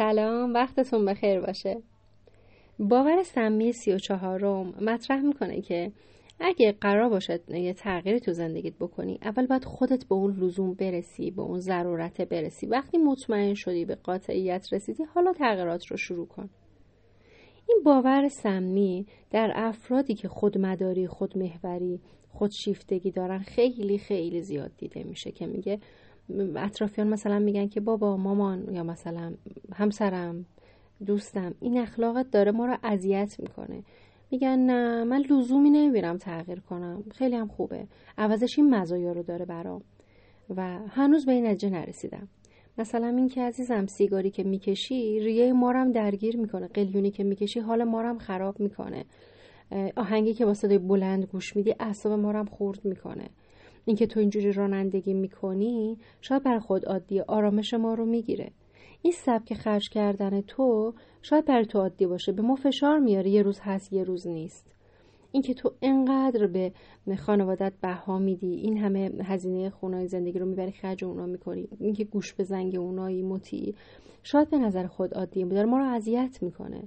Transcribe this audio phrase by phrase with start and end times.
[0.00, 1.82] سلام وقتتون بخیر باشه.
[2.78, 5.92] باور سمی سی و چهارم مطرح می‌کنه که
[6.38, 11.30] اگه قرار باشد یه تغییری تو زندگیت بکنی اول باید خودت به اون لزوم برسی
[11.30, 12.66] به اون ضرورت برسی.
[12.66, 16.50] وقتی مطمئن شدی به قاطعیت رسیدی حالا تغییرات رو شروع کن.
[17.68, 25.32] این باور سمی در افرادی که خودمداری خودمحوری خودشیفتگی دارن خیلی خیلی زیاد دیده میشه
[25.32, 25.78] که میگه
[26.56, 29.34] اطرافیان مثلا میگن که بابا مامان یا مثلا
[29.74, 30.44] همسرم
[31.06, 33.82] دوستم این اخلاقت داره ما رو اذیت می‌کنه.
[34.30, 37.04] میگن نه من لزومی نمی‌بینم تغییر کنم.
[37.10, 37.86] خیلی هم خوبه.
[38.18, 39.82] عوضش این مزایا رو داره برام.
[40.56, 42.28] و هنوز به این نتیجه نرسیدم.
[42.78, 46.68] مثلا این که عزیزم سیگاری که می‌کشی ریه مارم درگیر می‌کنه.
[46.68, 49.04] قلیونی که می‌کشی حال مارم خراب می‌کنه.
[49.96, 53.30] آهنگی که با صدای بلند گوش میدی اعصاب مارم خورد می‌کنه.
[53.84, 58.50] اینکه تو اینجوری رانندگی می‌کنی شاید بر خود عادی آرامش ما رو می‌گیره.
[59.02, 62.32] این سبک خرج کردن تو شاید برای تو عادی باشه.
[62.32, 63.30] به ما فشار میاره.
[63.30, 64.66] یه روز هست یه روز نیست.
[65.32, 66.72] اینکه تو انقدر به
[67.16, 71.68] خانوادت بها میدی این همه هزینه خونای زندگی رو می‌بری خرج اونا می‌کنی.
[71.80, 73.74] اینکه گوش به زنگ اونایی مطیع
[74.22, 76.82] شاید به نظر خود عادی داره ما رو اذیت می‌کنه.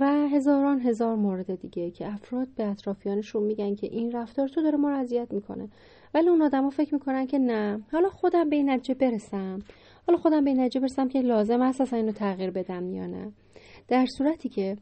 [0.00, 4.76] و هزاران هزار مورد دیگه که افراد به اطرافیانشون میگن که این رفتار تو داره
[4.76, 5.68] ما رو اذیت می‌کنه.
[6.14, 7.80] ولی اون آدما فکر می‌کنن که نه.
[7.92, 9.58] حالا خودم به این نتیجه برسم.
[10.06, 13.32] حالا خودم به این نتیجه برسم که لازم است اصلا اینو تغییر بدم یا نه.
[13.88, 14.76] در صورتی که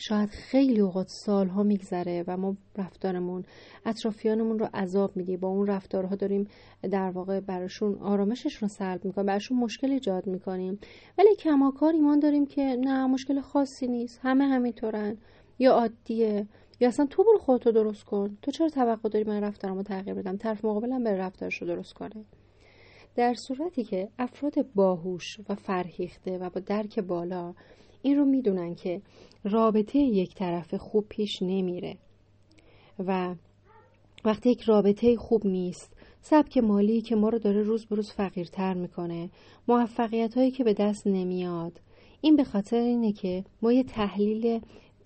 [0.00, 3.44] شاید خیلی اوقات سالها میگذره و ما رفتارمون
[3.86, 6.48] اطرافیانمون رو عذاب میدی با اون رفتارها داریم
[6.82, 10.78] در واقع براشون آرامششون رو سلب می‌کنیم براشون مشکل ایجاد می‌کنیم.
[11.18, 14.20] ولی کماکار ایمان داریم که نه مشکل خاصی نیست.
[14.22, 15.16] همه همینطورن.
[15.58, 16.46] یا عادیه.
[16.80, 18.38] یا اصلا تو برو خودتو درست کن.
[18.42, 22.24] تو چرا توقع داری من رفتارمو تغییر بدم؟ طرف مقابلم بره رفتارش رو درست کنه.
[23.16, 27.54] در صورتی که افراد باهوش و فرهیخته و با درک بالا
[28.02, 29.02] این رو می‌دونن که
[29.44, 31.96] رابطه یک طرف خوب پیش نمیره.
[33.06, 33.34] و
[34.24, 38.74] وقتی یک رابطه خوب نیست سبک مالی که ما رو داره روز به روز فقیرتر
[38.74, 39.30] می‌کنه
[39.68, 41.80] موفقیت هایی که به دست نمیاد
[42.20, 44.60] این به خاطر اینه که ما یه تحلیل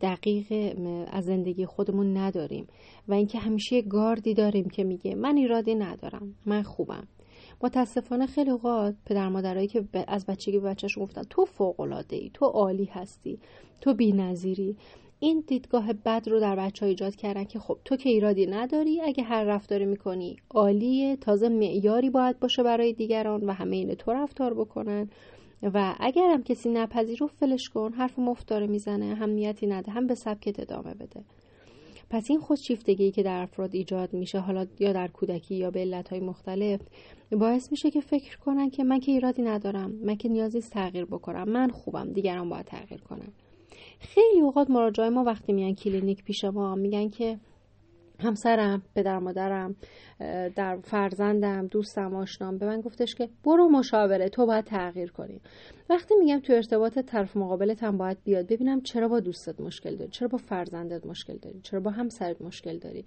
[0.00, 0.76] دقیق
[1.10, 2.66] از زندگی خودمون نداریم
[3.08, 7.08] و اینکه همیشه یه گاردی داریم که میگه من ایرادی ندارم من خوبم.
[7.62, 12.46] متاسفانه خیلی اوقات پدر مادرایی که از بچگی به بچهشون گفتن تو فوق ای تو
[12.46, 13.38] عالی هستی
[13.80, 14.76] تو بی‌نظیری.
[15.20, 19.00] این دیدگاه بد رو در بچه ها ایجاد کردن که خب تو که ایرادی نداری
[19.00, 24.12] اگه هر رفتاری می‌کنی عالیه تازه معیاری باید باشه برای دیگران و همه این تو
[24.12, 25.10] رفتار بکنن.
[25.62, 29.92] و اگر هم کسی نپذیر رو فلش کن حرف مفت داره می‌زنه هم نیتی نده
[29.92, 31.24] هم به سبکت ادامه بده.
[32.10, 36.20] پس این خودشیفتگی که در افراد ایجاد میشه حالا یا در کودکی یا به علتهای
[36.20, 36.80] مختلف
[37.32, 41.48] باعث میشه که فکر کنن که من که ایرادی ندارم من که نیازی تغییر بکنم
[41.48, 43.32] من خوبم دیگران باید تغییر کنن.
[44.00, 47.38] خیلی اوقات مراجعه ما وقتی میان کلینیک پیش ما میگن که
[48.20, 49.76] همسرم پدر مادرم
[50.56, 55.40] در فرزندم دوستم آشنام به من گفتش که برو مشاوره تو باید تغییر کنی.
[55.90, 60.10] وقتی میگم تو ارتباط طرف مقابلت هم باید بیاد ببینم چرا با دوستت مشکل داری
[60.10, 63.04] چرا با فرزندت مشکل داری چرا با همسرت مشکل داری.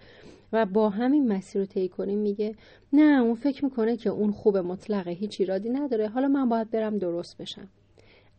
[0.54, 2.56] و با همین مسیر رو طی کنیم میگه
[2.94, 6.08] نه اون فکر می‌کنه که اون خوب مطلقه هیچ ایرادی نداره.
[6.08, 7.68] حالا من باید برم درست بشم.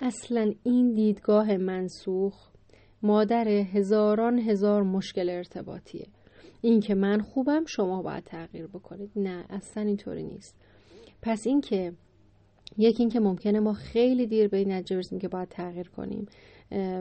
[0.01, 2.49] اصلا این دیدگاه منسوخ
[3.03, 6.07] مادر هزاران هزار مشکل ارتباطیه.
[6.63, 9.11] این که من خوبم شما باید تغییر بکنید.
[9.17, 10.57] نه اصلا اینطوری نیست.
[11.23, 11.93] پس اینکه
[12.79, 16.27] یکی اینکه ممکنه ما خیلی دیر به این نتیجه برسیم که باید تغییر کنیم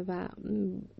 [0.07, 0.29] و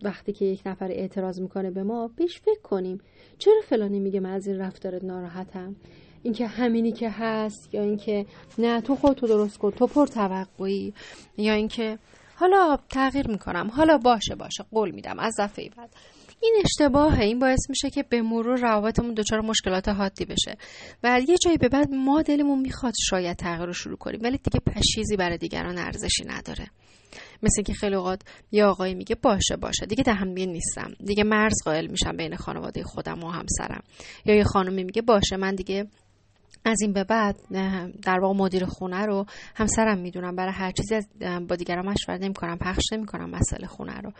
[0.01, 2.97] وقتی که یک نفر اعتراض می‌کنه به ما پیش فکر کنیم.
[3.38, 5.75] چرا فلانی میگه من از این رفتارت ناراحتم؟
[6.23, 8.25] اینکه همینی که هست یا اینکه
[8.57, 10.93] نه تو خودتو درست کن تو پر توقعی
[11.38, 11.97] یا اینکه
[12.35, 13.69] حالا تغییر می‌کنم.
[13.69, 14.65] حالا باشه باشه.
[14.71, 15.19] قول میدم.
[15.19, 15.89] از دفعه بعد.
[16.43, 17.19] این اشتباهه.
[17.19, 20.57] این باعث میشه که به مرور روابطمون دچار مشکلات حادی بشه.
[21.03, 24.59] و یه جایی به بعد ما دلمون می‌خواد شاید تغییر رو شروع کنیم ولی دیگه
[24.59, 26.67] پشیزی برای دیگران ارزشی نداره.
[27.43, 29.85] مثل که خیلی اوقات یه آقایی میگه باشه باشه.
[29.85, 30.91] دیگه تحمیل نیستم.
[31.05, 33.84] دیگه مرز قائل میشم بین خانواده خودم و همسرم.
[34.25, 35.37] یا یه خانمی میگه باشه.
[35.37, 35.87] من دیگه
[36.66, 37.35] از این به بعد
[38.02, 39.25] در واقع مدیر خونه رو
[39.55, 40.35] همسرم می‌دونم.
[40.35, 41.08] برای هر چیزی
[41.49, 44.11] با دیگران مشورت نمی‌کنم پخش نمی‌کنم مسئله خونه رو.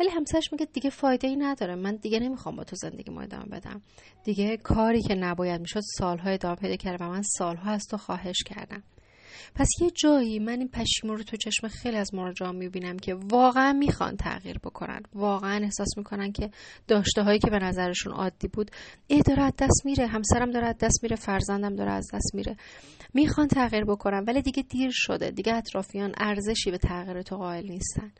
[0.00, 1.74] ولی همسرش میگه دیگه فایده ای نداره.
[1.74, 3.82] من دیگه نمی‌خوام با تو زندگی ما ادامه بدم.
[4.24, 8.42] دیگه کاری که نباید می‌شد سالها ادامه پیدا کرده و من سالها از تو خواهش
[8.46, 8.82] کردم.
[9.54, 13.72] پس یه جایی من این پشیمون رو تو چشم خیلی از مراجعان می‌بینم که واقعا
[13.72, 15.00] می‌خوان تغییر بکنن.
[15.14, 16.50] واقعا احساس می‌کنن که
[16.88, 18.70] داشته هایی که به نظرشون عادی بود
[19.06, 22.56] ای داره از دست میره همسرم داره از دست میره فرزندم داره از دست میره.
[23.14, 25.30] می‌خوان تغییر بکنن ولی دیگه دیر شده.
[25.30, 28.12] دیگه اطرافیان ارزشی به تغییر تو قائل نیستن.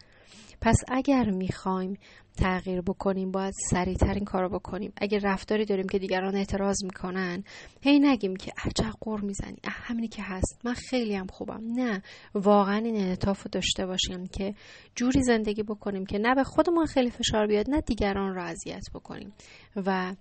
[0.61, 1.99] پس اگر می‌خوایم
[2.37, 4.93] تغییر بکنیم باید سریعتر این کارو بکنیم.
[4.97, 7.45] اگر رفتاری داریم که دیگران اعتراض می‌کنن
[7.81, 9.57] هی نگیم که عجب قر می‌زنی.
[9.65, 10.61] همینی که هست.
[10.65, 11.61] من خیلی هم خوبم.
[11.75, 12.03] نه
[12.35, 14.55] واقعا این انعطاف رو داشته باشیم که
[14.95, 19.33] جوری زندگی بکنیم که نه به خودمون خیلی فشار بیاد نه دیگران رو اذیت بکنیم.
[19.77, 20.15] و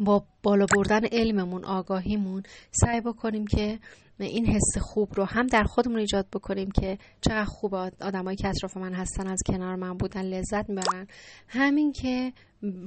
[0.00, 3.78] با بالا بردن علممون آگاهیمون سعی بکنیم که
[4.24, 8.76] این حس خوب رو هم در خودمون ایجاد بکنیم که چقدر خوب آدمایی که اطراف
[8.76, 11.06] من هستن از کنار من بودن لذت می‌برن.
[11.48, 12.32] همین که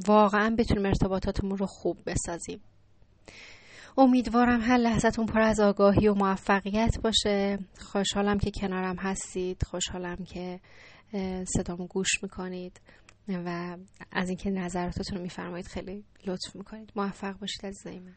[0.08, 2.62] واقعا بتونیم ارتباطاتمون رو خوب بسازیم.
[3.98, 7.60] امیدوارم هر لحظتون پر از آگاهی و موفقیت باشه.
[7.80, 9.64] خوشحالم که کنارم هستید.
[9.64, 10.60] خوشحالم که
[11.58, 12.82] صدامو گوش می‌کنید
[13.28, 13.78] و
[14.12, 16.92] از اینکه نظراتتون رو میفرمایید خیلی لطف می‌کنید.
[16.96, 18.16] موفق باشید از من.